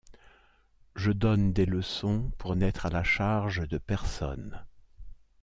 Je 0.95 1.11
donne 1.11 1.53
des 1.53 1.67
leçons 1.67 2.31
pour 2.39 2.55
n’être 2.55 2.87
à 2.87 2.89
la 2.89 3.03
charge 3.03 3.67
de 3.67 3.77
personne. 3.77 4.65